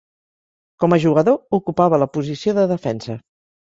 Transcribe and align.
Com 0.83 0.95
a 0.95 0.99
jugador, 1.03 1.37
ocupava 1.59 1.99
la 2.05 2.09
posició 2.17 2.59
de 2.61 2.65
defensa. 2.73 3.19